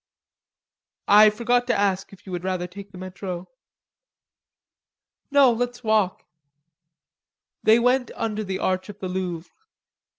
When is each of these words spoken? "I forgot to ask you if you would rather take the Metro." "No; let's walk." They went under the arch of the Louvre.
"I 1.07 1.29
forgot 1.29 1.67
to 1.67 1.77
ask 1.79 2.11
you 2.11 2.15
if 2.15 2.25
you 2.25 2.31
would 2.31 2.43
rather 2.43 2.65
take 2.65 2.91
the 2.91 2.97
Metro." 2.97 3.47
"No; 5.29 5.51
let's 5.51 5.83
walk." 5.83 6.25
They 7.61 7.77
went 7.77 8.09
under 8.15 8.43
the 8.43 8.57
arch 8.57 8.89
of 8.89 8.97
the 8.97 9.07
Louvre. 9.07 9.51